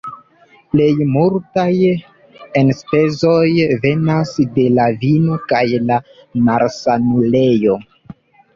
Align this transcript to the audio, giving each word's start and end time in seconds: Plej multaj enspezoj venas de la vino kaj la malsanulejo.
Plej 0.69 0.93
multaj 1.15 1.73
enspezoj 2.61 3.43
venas 3.85 4.33
de 4.57 4.67
la 4.81 4.89
vino 5.05 5.39
kaj 5.55 5.63
la 5.93 6.01
malsanulejo. 6.51 7.81